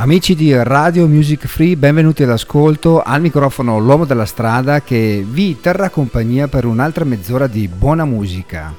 [0.00, 3.02] Amici di Radio Music Free, benvenuti all'ascolto.
[3.02, 8.74] Al microfono l'uomo della strada che vi terrà compagnia per un'altra mezz'ora di buona musica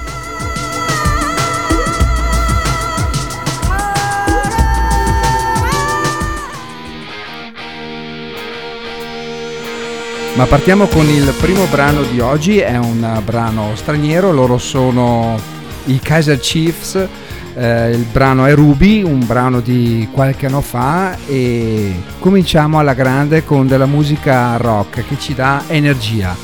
[10.38, 15.36] Ma partiamo con il primo brano di oggi, è un brano straniero, loro sono
[15.86, 16.94] i Kaiser Chiefs,
[17.56, 23.44] eh, il brano è Ruby, un brano di qualche anno fa e cominciamo alla grande
[23.44, 26.36] con della musica rock che ci dà energia.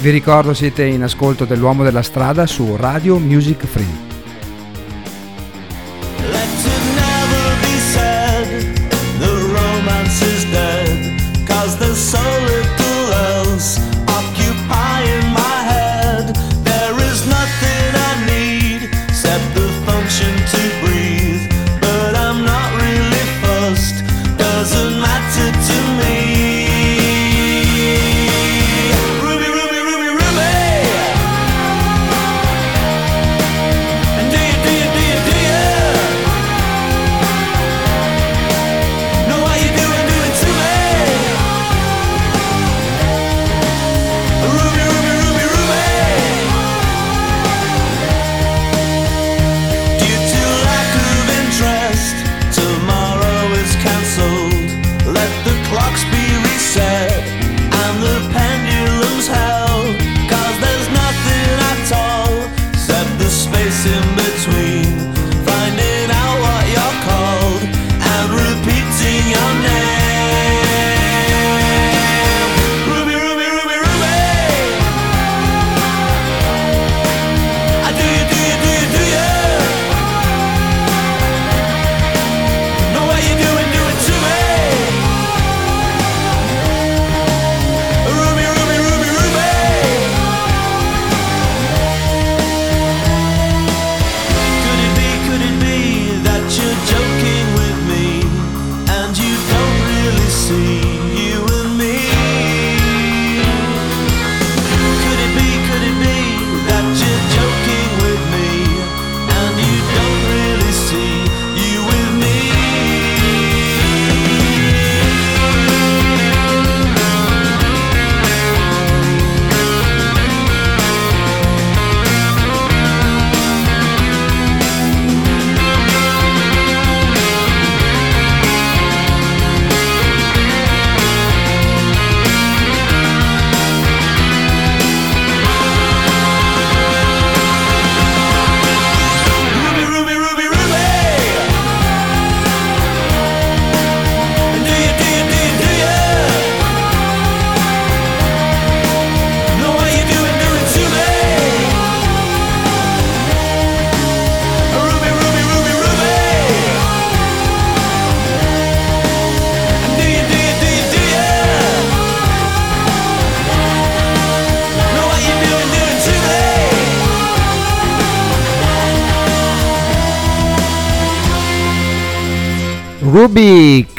[0.00, 4.05] Vi ricordo siete in ascolto dell'uomo della strada su Radio Music Free.
[13.56, 13.85] Ruby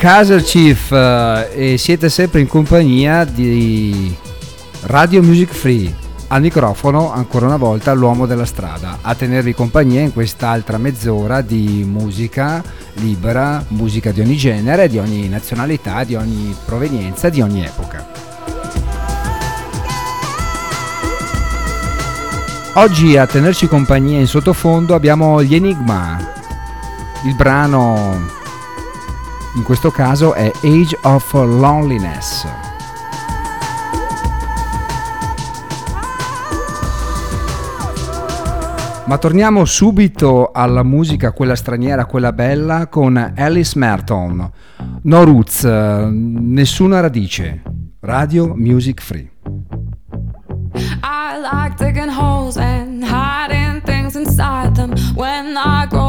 [0.07, 4.15] Kaiser Chief eh, e siete sempre in compagnia di
[4.83, 5.94] Radio Music Free.
[6.30, 11.86] Al microfono ancora una volta l'uomo della strada a tenervi compagnia in quest'altra mezz'ora di
[11.86, 12.63] musica
[12.94, 18.07] libera, musica di ogni genere, di ogni nazionalità, di ogni provenienza, di ogni epoca.
[22.75, 26.18] Oggi a tenerci compagnia in sottofondo abbiamo gli Enigma,
[27.25, 28.36] il brano
[29.57, 32.45] in questo caso è Age of Loneliness.
[39.06, 44.51] Ma torniamo subito alla musica, quella straniera, quella bella, con Alice Merton.
[45.01, 47.63] No roots, nessuna radice.
[48.01, 49.31] Radio Music Free.
[51.01, 56.06] I like digging holes and hiding things inside them when I grow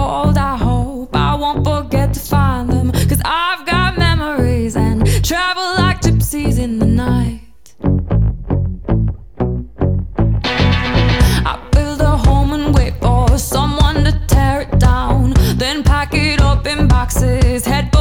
[17.09, 17.98] boxes, head.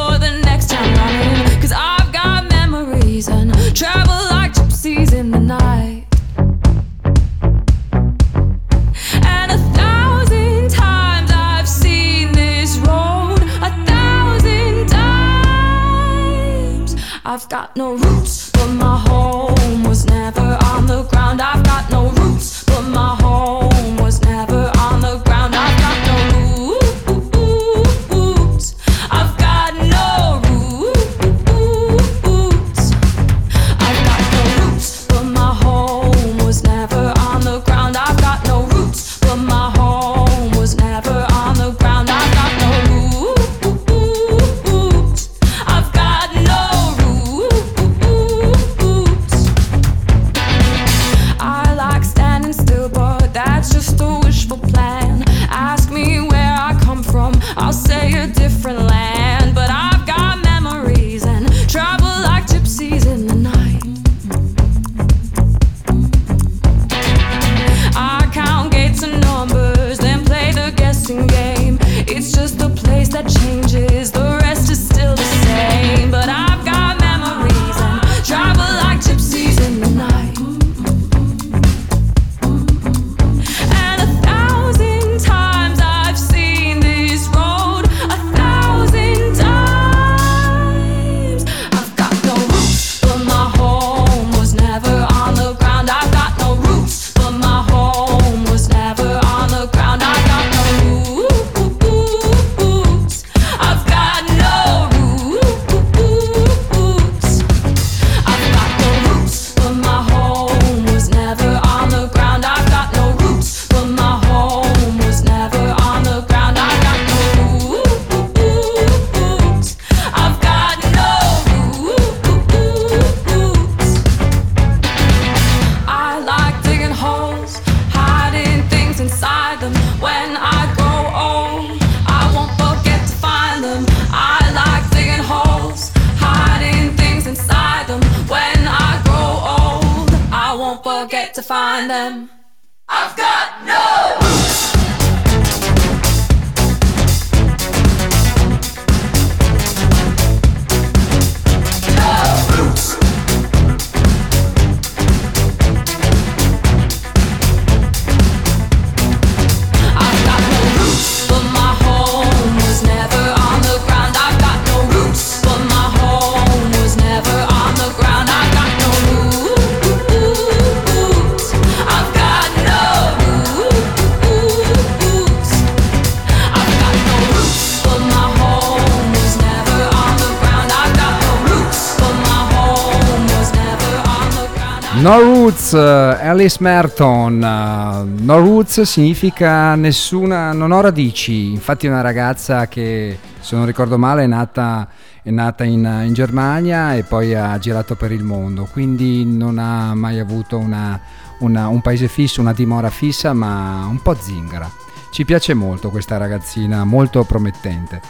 [185.08, 187.40] Norwoods, eh, Alice Merton.
[187.40, 191.50] Norwoods significa nessuna, non ho radici.
[191.52, 194.86] Infatti è una ragazza che, se non ricordo male, è nata,
[195.24, 198.68] è nata in, in, Germania e poi ha girato per il mondo.
[198.70, 201.00] Quindi non ha mai avuto una,
[201.40, 204.70] una, un paese fisso, una dimora fissa, ma un po' zingara.
[205.10, 208.02] Ci piace molto questa ragazzina, molto promettente.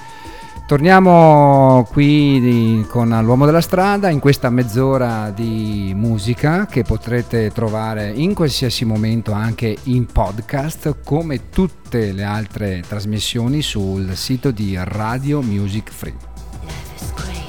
[0.67, 8.11] Torniamo qui di, con l'uomo della strada in questa mezz'ora di musica che potrete trovare
[8.13, 15.41] in qualsiasi momento anche in podcast come tutte le altre trasmissioni sul sito di Radio
[15.41, 17.46] Music Free.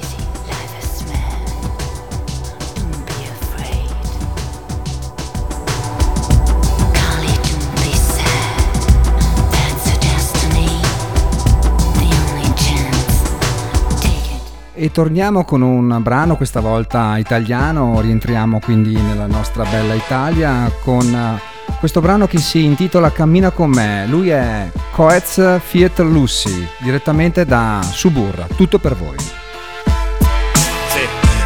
[14.81, 21.03] E torniamo con un brano, questa volta italiano, rientriamo quindi nella nostra bella Italia con
[21.13, 24.05] eh, questo brano che si intitola Cammina con me.
[24.07, 29.38] Lui è Coetz Fiat Lucy, direttamente da Suburra, tutto per voi.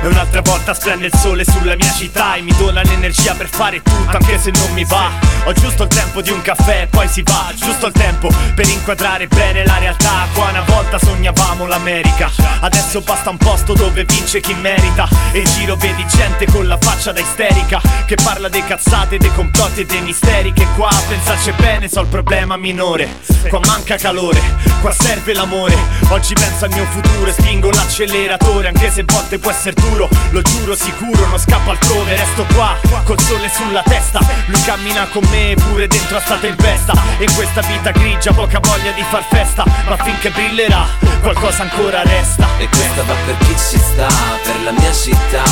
[0.03, 3.81] E un'altra volta splende il sole sulla mia città E mi dona l'energia per fare
[3.81, 5.09] tutto anche se non mi va.
[5.45, 7.51] Ho giusto il tempo di un caffè e poi si va.
[7.55, 10.27] Giusto il tempo per inquadrare bene la realtà.
[10.33, 12.29] Qua una volta sognavamo l'America.
[12.59, 15.07] Adesso basta un posto dove vince chi merita.
[15.31, 19.33] E in giro vedi gente con la faccia da isterica Che parla dei cazzate, dei
[19.33, 20.51] complotti e dei misteri.
[20.51, 23.09] Che qua a pensarci bene so il problema minore.
[23.47, 24.41] Qua manca calore,
[24.81, 25.75] qua serve l'amore.
[26.09, 29.92] Oggi penso al mio futuro e spingo l'acceleratore Anche se a volte può essere duro
[29.93, 34.19] Lo giuro sicuro, non scappo altrove Resto qua, col sole sulla testa.
[34.47, 38.91] Lui cammina con me pure dentro a sta tempesta E questa vita grigia poca voglia
[38.91, 39.63] di far festa.
[39.87, 40.87] Ma finché brillerà,
[41.21, 42.47] qualcosa ancora resta.
[42.57, 44.07] E questa va per chi ci sta,
[44.43, 45.43] per la mia città.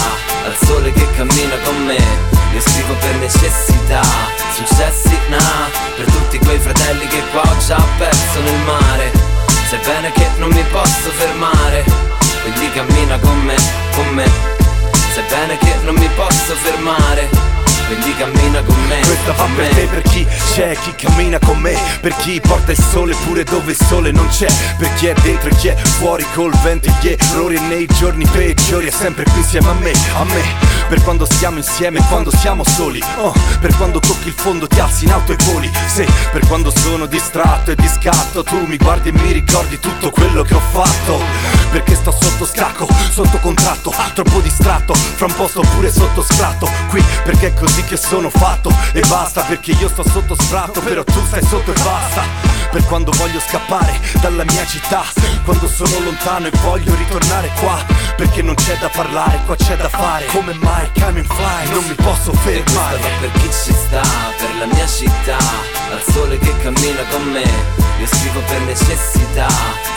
[0.45, 1.97] Al sole che cammina con me
[2.53, 4.01] Io scrivo per necessità.
[4.55, 9.11] Successi, nah Per tutti quei fratelli che qua ho già perso nel mare.
[9.69, 13.55] Sebbene che non mi posso fermare Quindi cammina con me,
[13.93, 14.25] con me
[15.13, 17.50] Sebbene che non mi posso fermare
[17.91, 21.77] quindi cammina con me Questa va per te, per chi c'è, chi cammina con me.
[21.99, 24.47] Per chi porta il sole pure dove il sole non c'è.
[24.77, 27.85] Per chi è dentro e chi è fuori col vento e gli errori E nei
[27.87, 30.69] giorni peggiori è sempre qui insieme a me, a me.
[30.87, 34.79] Per quando stiamo insieme e quando siamo soli oh, Per quando tocchi il fondo ti
[34.79, 35.71] alzi in auto e voli.
[35.87, 40.09] Sì, per quando sono distratto e di scatto Tu mi guardi e mi ricordi tutto
[40.11, 41.19] quello che ho fatto.
[41.71, 46.69] Perché sto sotto scacco, sotto contratto Troppo distratto, fra un po' sto pure sotto scratto.
[46.89, 51.03] Qui perché è così che sono fatto E basta perché io sto sotto sfratto Però
[51.03, 52.23] tu stai sotto e basta.
[52.71, 55.03] Per quando voglio scappare dalla mia città
[55.43, 57.83] Quando sono lontano e voglio ritornare qua
[58.15, 60.25] Perché non c'è da parlare, qua c'è da fare.
[60.27, 62.97] Come mai, coming fly, non mi posso fermare.
[62.97, 64.01] Va per chi ci sta,
[64.37, 65.37] per la mia città.
[65.91, 67.43] Al sole che cammina con me
[67.99, 69.47] Io scrivo per necessità.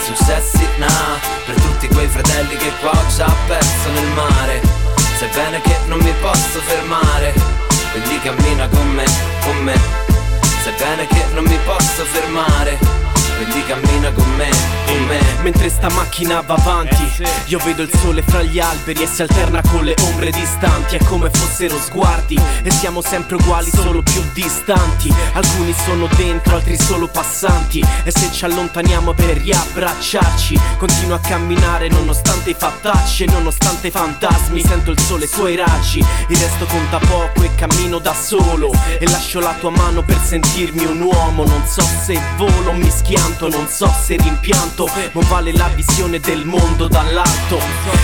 [0.04, 4.60] Successi, nah Per tutti quei fratelli che qua ho già perso nel mare.
[5.18, 7.63] Sebbene che non mi posso fermare
[7.94, 9.04] Quindi cammina con me,
[9.44, 9.74] con me
[10.64, 13.03] Sebbene che non mi posso fermare
[13.36, 14.48] quindi cammina con me,
[14.86, 15.20] con me.
[15.42, 17.22] Mentre sta macchina va avanti.
[17.46, 20.96] Io vedo il sole fra gli alberi e si alterna con le ombre distanti.
[20.96, 22.40] È come fossero sguardi.
[22.62, 25.12] E siamo sempre uguali, solo più distanti.
[25.32, 27.84] Alcuni sono dentro, altri solo passanti.
[28.04, 33.90] E se ci allontaniamo per riabbracciarci Continuo a camminare nonostante i fattacci E nonostante i
[33.90, 34.62] fantasmi.
[34.62, 35.98] Sento il sole e i suoi raggi.
[36.28, 38.72] Il resto conta poco e cammino da solo.
[38.98, 41.44] E lascio la tua mano per sentirmi un uomo.
[41.44, 42.90] Non so se volo, mi
[43.25, 47.59] schianto Non so se rimpianto Ma vale la visione del mondo dall'alto.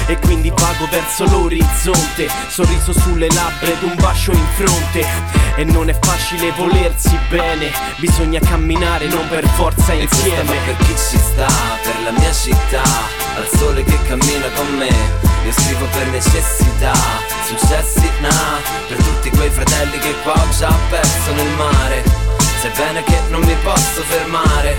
[0.07, 5.07] E quindi vago verso l'orizzonte Sorriso sulle labbra ed un bacio in fronte.
[5.57, 10.57] E non è facile volersi bene Bisogna camminare non per forza E insieme.
[10.65, 11.49] per chi ci sta,
[11.83, 12.83] per la mia città
[13.37, 14.89] Al sole che cammina con me.
[15.45, 16.93] Io scrivo per necessità
[17.47, 18.59] Successi, nah
[18.89, 22.30] Per tutti quei fratelli che qua ho già perso nel mare
[22.61, 24.77] Sebbene che non mi posso fermare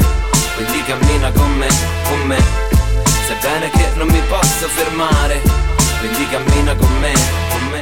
[0.56, 1.68] Quindi cammina con me,
[2.08, 2.38] con me.
[3.26, 5.42] Sebbene che non mi posso fermare
[5.98, 7.12] Quindi cammina con me,
[7.50, 7.82] con me.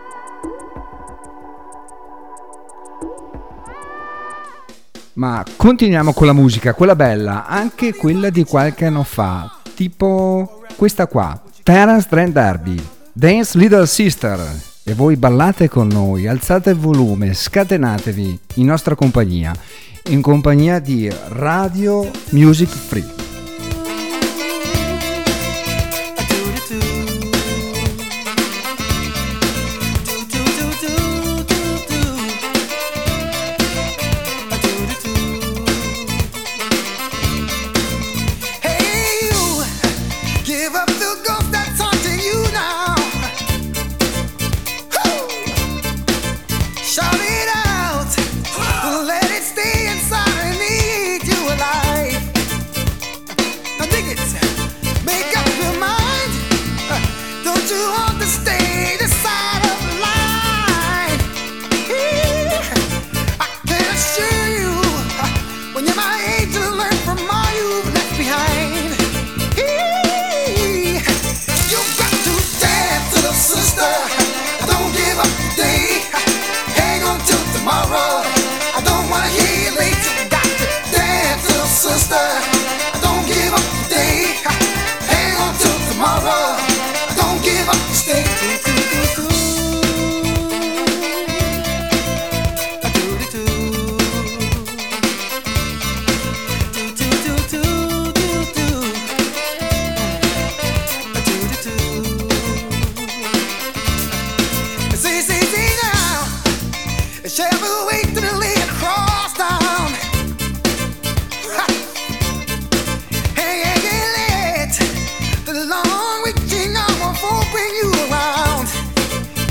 [5.18, 11.08] Ma continuiamo con la musica, quella bella, anche quella di qualche anno fa, tipo questa
[11.08, 12.80] qua, Terence Trent Darby,
[13.12, 14.38] Dance Little Sister.
[14.84, 19.52] E voi ballate con noi, alzate il volume, scatenatevi in nostra compagnia,
[20.10, 23.17] in compagnia di Radio Music Free.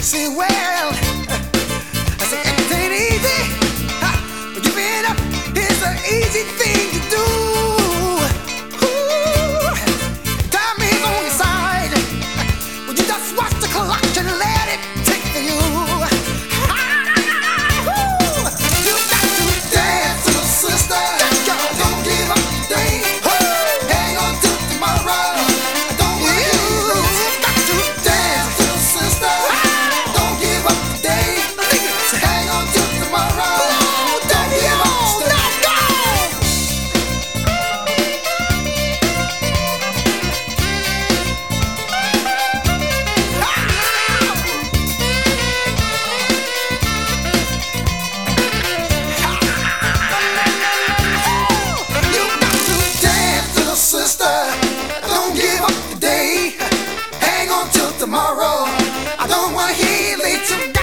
[0.07, 0.56] See where
[60.47, 60.76] to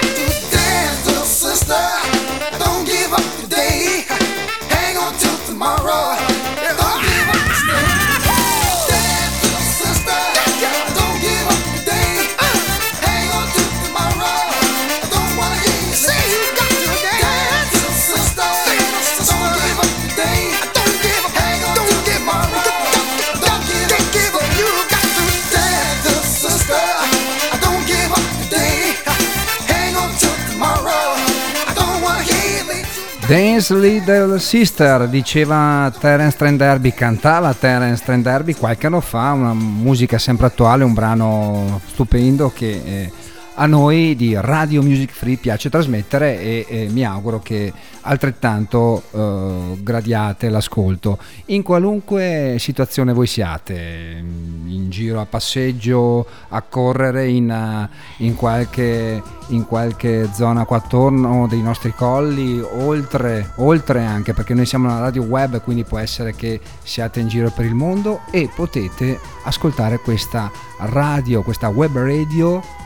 [33.26, 39.54] Dance Little Sister, diceva Terence Trent Derby, cantava Terence Trent Derby qualche anno fa, una
[39.54, 43.12] musica sempre attuale, un brano stupendo che eh,
[43.56, 49.78] a noi di Radio Music Free piace trasmettere e, e mi auguro che altrettanto eh,
[49.80, 51.18] gradiate l'ascolto.
[51.46, 59.22] In qualunque situazione voi siate, in giro a passeggio, a correre in, eh, in, qualche,
[59.48, 64.98] in qualche, zona qua attorno dei nostri colli, oltre, oltre anche perché noi siamo una
[64.98, 69.98] radio web, quindi può essere che siate in giro per il mondo e potete ascoltare
[69.98, 72.82] questa radio, questa web radio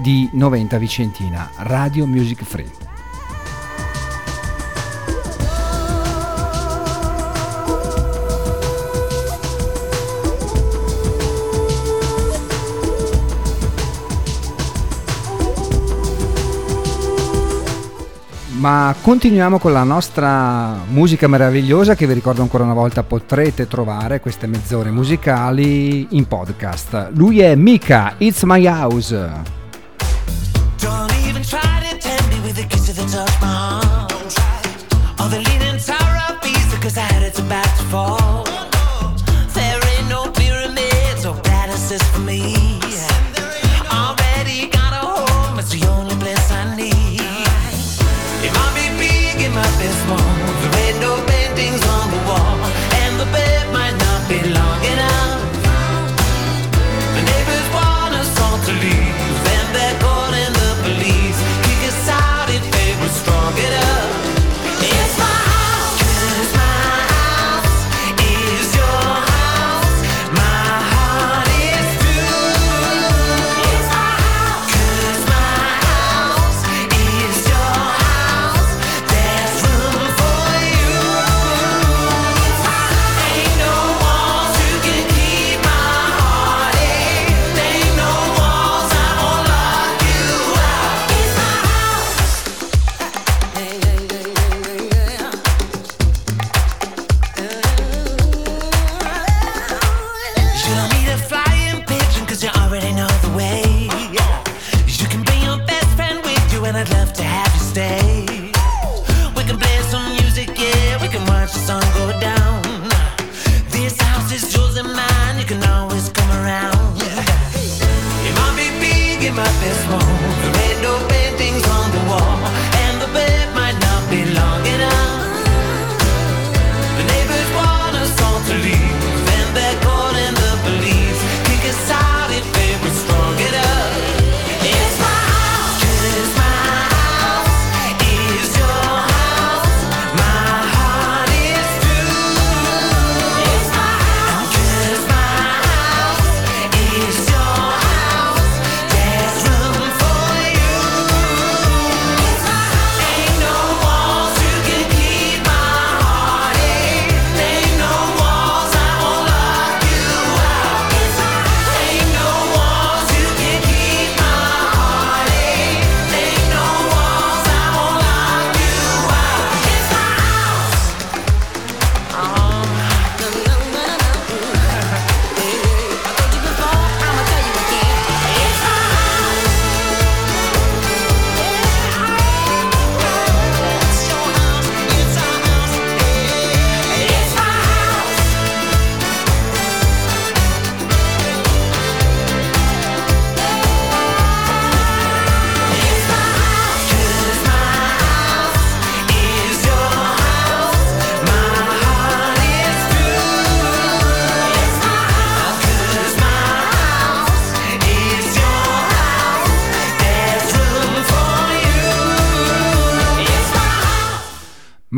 [0.00, 2.90] di 90 Vicentina, Radio Music Free.
[18.62, 24.20] ma continuiamo con la nostra musica meravigliosa che vi ricordo ancora una volta potrete trovare
[24.20, 27.08] queste mezz'ore musicali in podcast.
[27.14, 29.61] Lui è Mika, It's My House.
[37.92, 38.44] fall.
[39.52, 42.81] There ain't no pyramids or palaces for me.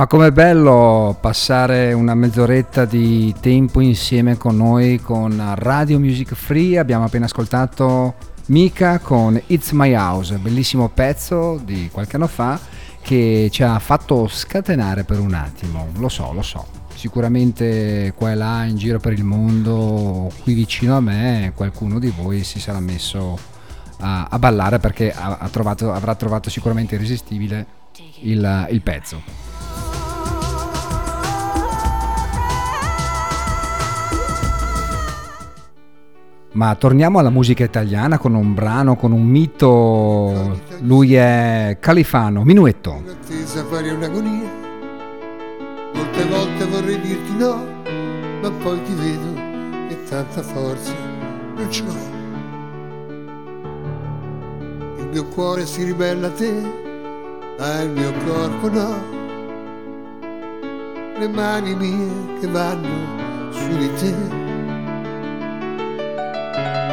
[0.05, 6.77] Ma com'è bello passare una mezz'oretta di tempo insieme con noi con Radio Music Free.
[6.79, 8.12] Abbiamo appena ascoltato
[8.49, 12.61] Mika con It's My House, bellissimo pezzo di qualche anno fa
[13.01, 15.87] che ci ha fatto scatenare per un attimo.
[15.97, 16.67] Lo so, lo so.
[16.95, 22.12] Sicuramente qua e là in giro per il mondo, qui vicino a me, qualcuno di
[22.14, 23.38] voi si sarà messo
[24.01, 27.67] a, a ballare perché ha- ha trovato- avrà trovato sicuramente irresistibile
[28.21, 29.43] il- il pezzo.
[36.55, 40.61] Ma torniamo alla musica italiana con un brano, con un mito.
[40.83, 43.03] Lui è Califano, Minuetto.
[43.05, 44.51] Un'attesa a un'agonia.
[45.95, 47.61] Molte volte vorrei dirti no,
[48.40, 49.37] ma poi ti vedo
[49.88, 50.93] e tanta forza
[51.57, 52.12] non ce l'ho.
[54.99, 56.53] Il mio cuore si ribella a te,
[57.59, 58.95] ma il mio corpo no.
[61.19, 64.43] Le mani mie che vanno su di te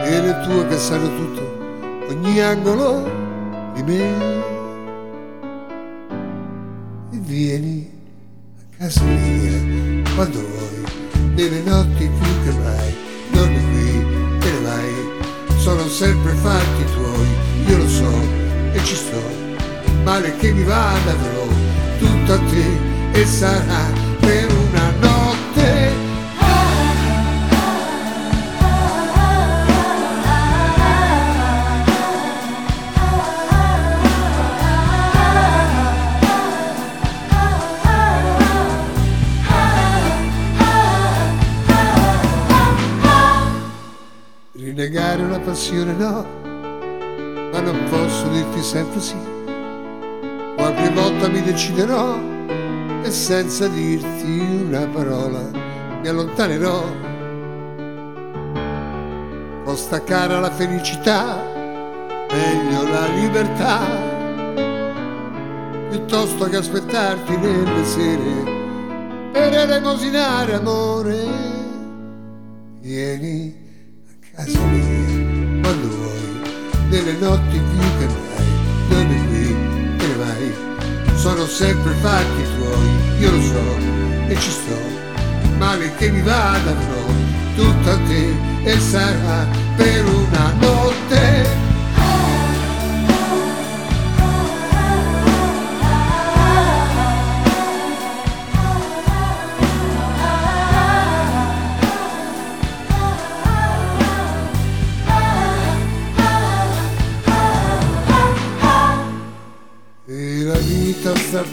[0.03, 3.09] e le tue che sanno tutto, ogni angolo
[3.73, 4.39] di me.
[7.11, 7.89] E vieni
[8.57, 10.83] a casa mia quando vuoi,
[11.35, 12.95] nelle notti più che mai,
[13.31, 17.27] dormi qui, te ne vai, sono sempre fatti tuoi,
[17.67, 18.11] io lo so
[18.73, 19.21] e ci sto,
[20.03, 21.45] male che mi vada avrò
[21.99, 24.00] tutto a te e sarà
[45.51, 46.25] No,
[47.51, 49.17] ma non posso dirti sempre sì.
[50.55, 52.17] Qualche volta mi deciderò
[53.03, 55.41] e senza dirti una parola
[56.01, 56.83] mi allontanerò.
[59.65, 61.43] Costa cara la felicità,
[62.31, 63.79] meglio la libertà,
[65.89, 71.25] piuttosto che aspettarti nelle sere per elemosinare amore.
[72.79, 73.53] Vieni
[74.07, 75.10] a casa mia
[76.91, 78.45] nelle notti più che mai,
[78.89, 79.55] dormi qui,
[79.97, 80.53] te ne vai.
[81.15, 83.77] Sono sempre fatti tuoi, io lo so
[84.27, 84.77] e ci sto,
[85.57, 87.13] male che mi vada avrò
[87.55, 91.60] tutto a te e sarà per una notte.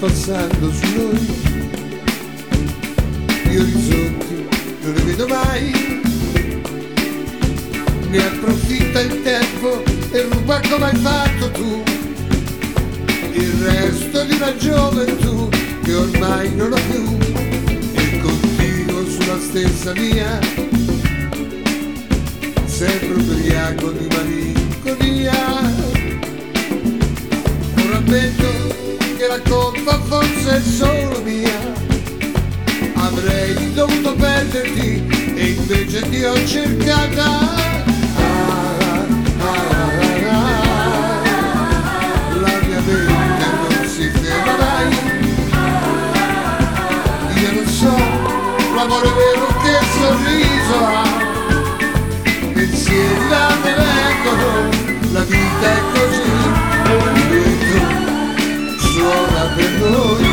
[0.08, 1.26] Passando su noi,
[3.42, 4.46] gli orizzonti
[4.80, 6.00] non li vedo mai,
[8.08, 11.82] ne approfitta il tempo e ruba come hai fatto tu,
[13.32, 15.48] il resto di una gioventù
[15.82, 17.18] che ormai non ho più.
[17.92, 20.38] E continuo sulla stessa via.
[22.64, 25.32] Sempre ubriaco di malinconia.
[27.76, 28.87] Un rammento
[29.28, 31.60] la colpa forse è solo mia.
[32.94, 37.26] Avrei dovuto perderti e invece ti ho cercata.
[42.40, 44.88] La mia mente non si ferma mai.
[47.42, 47.96] Io non so
[48.74, 51.06] l'amore vero che sorriso ha.
[52.54, 54.68] Pensieri da me vengono
[55.12, 56.67] la vita è così
[59.08, 60.26] suona per noi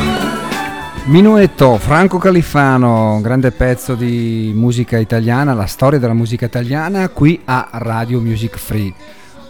[1.08, 7.70] Minuetto, Franco Califano, grande pezzo di musica italiana, la storia della musica italiana, qui a
[7.74, 8.92] Radio Music Free,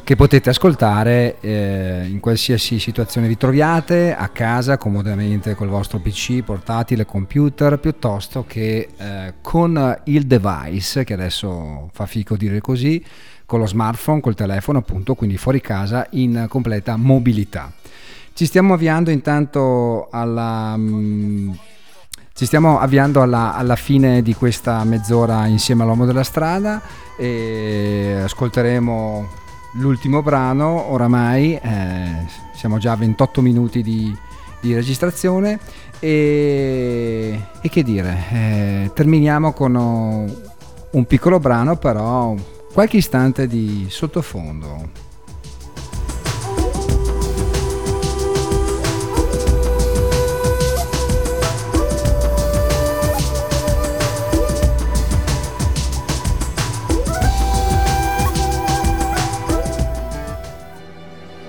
[0.03, 6.43] che potete ascoltare eh, in qualsiasi situazione vi troviate, a casa, comodamente col vostro PC,
[6.43, 13.01] portatile, computer, piuttosto che eh, con il device, che adesso fa fico dire così,
[13.45, 17.71] con lo smartphone, col telefono appunto, quindi fuori casa in completa mobilità.
[18.35, 20.75] Ci stiamo avviando intanto alla...
[20.75, 21.51] mm,
[22.33, 26.81] ci stiamo avviando alla, alla fine di questa mezz'ora insieme all'uomo della strada
[27.17, 29.25] e ascolteremo
[29.75, 34.13] l'ultimo brano, oramai eh, siamo già a 28 minuti di,
[34.59, 35.57] di registrazione
[35.99, 42.35] e, e che dire, eh, terminiamo con un piccolo brano però
[42.73, 45.04] qualche istante di sottofondo.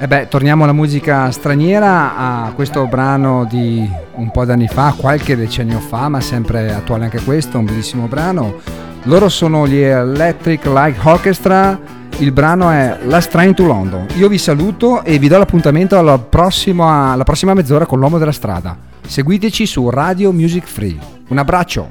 [0.07, 5.37] E beh, torniamo alla musica straniera, a questo brano di un po' d'anni fa, qualche
[5.37, 8.61] decennio fa, ma sempre attuale anche questo, un bellissimo brano.
[9.03, 11.77] Loro sono gli Electric Light Orchestra,
[12.19, 14.07] il brano è Last Train to London.
[14.15, 18.31] Io vi saluto e vi do l'appuntamento alla prossima, alla prossima mezz'ora con l'uomo della
[18.31, 18.79] strada.
[19.05, 20.97] Seguiteci su Radio Music Free.
[21.27, 21.91] Un abbraccio!